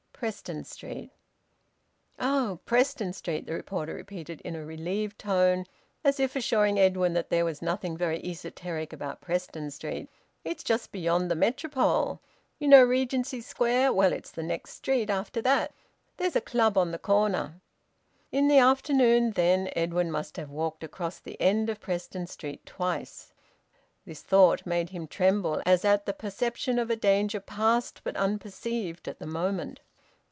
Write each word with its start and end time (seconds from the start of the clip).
"Preston 0.21 0.63
Street." 0.65 1.09
"Oh! 2.19 2.59
Preston 2.65 3.11
Street!" 3.11 3.47
the 3.47 3.63
porter 3.63 3.95
repeated 3.95 4.39
in 4.41 4.55
a 4.55 4.63
relieved 4.63 5.17
tone, 5.17 5.65
as 6.03 6.19
if 6.19 6.35
assuring 6.35 6.77
Edwin 6.77 7.13
that 7.13 7.31
there 7.31 7.43
was 7.43 7.59
nothing 7.63 7.97
very 7.97 8.23
esoteric 8.23 8.93
about 8.93 9.19
Preston 9.19 9.71
Street. 9.71 10.11
"It's 10.45 10.63
just 10.63 10.91
beyond 10.91 11.31
the 11.31 11.35
Metropole. 11.35 12.19
You 12.59 12.67
know 12.67 12.83
Regency 12.83 13.41
Square. 13.41 13.93
Well, 13.93 14.13
it's 14.13 14.29
the 14.29 14.43
next 14.43 14.73
street 14.75 15.09
after 15.09 15.41
that. 15.41 15.73
There's 16.17 16.35
a 16.35 16.39
club 16.39 16.77
at 16.77 16.91
the 16.91 16.99
corner." 16.99 17.59
In 18.31 18.47
the 18.47 18.59
afternoon, 18.59 19.31
then, 19.31 19.71
Edwin 19.75 20.11
must 20.11 20.37
have 20.37 20.51
walked 20.51 20.83
across 20.83 21.17
the 21.17 21.41
end 21.41 21.67
of 21.67 21.79
Preston 21.81 22.27
Street 22.27 22.63
twice. 22.67 23.33
This 24.05 24.21
thought 24.21 24.67
made 24.67 24.91
him 24.91 25.07
tremble 25.07 25.63
as 25.65 25.83
at 25.83 26.05
the 26.05 26.13
perception 26.13 26.77
of 26.77 26.91
a 26.91 26.95
danger 26.95 27.39
past 27.39 28.01
but 28.03 28.15
unperceived 28.17 29.07
at 29.07 29.17
the 29.17 29.25
moment. 29.25 29.79